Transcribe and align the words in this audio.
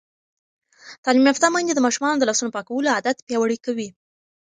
تعلیم 1.03 1.25
یافته 1.29 1.47
میندې 1.53 1.73
د 1.75 1.79
ماشومانو 1.85 2.19
د 2.19 2.23
لاسونو 2.29 2.53
پاکولو 2.55 2.93
عادت 2.95 3.17
پیاوړی 3.27 3.57
کوي. 3.65 3.89